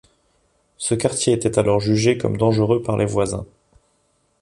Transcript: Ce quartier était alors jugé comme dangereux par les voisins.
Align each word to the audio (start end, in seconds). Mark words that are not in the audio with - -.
Ce 0.77 0.95
quartier 0.95 1.31
était 1.35 1.59
alors 1.59 1.79
jugé 1.79 2.17
comme 2.17 2.35
dangereux 2.35 2.81
par 2.81 2.97
les 2.97 3.05
voisins. 3.05 3.45